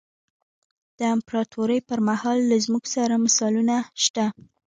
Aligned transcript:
د 0.97 0.99
امپراتورۍ 1.15 1.79
پرمهال 1.89 2.37
له 2.49 2.57
موږ 2.73 2.85
سره 2.95 3.15
مثالونه 3.25 3.75
شته. 4.03 4.25